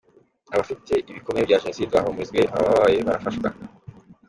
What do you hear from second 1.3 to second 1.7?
bya